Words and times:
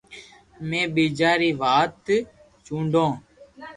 امي 0.61 0.81
ٻيجا 0.93 1.31
ري 1.41 1.51
واٽ 1.61 2.05
جونئو 2.65 3.07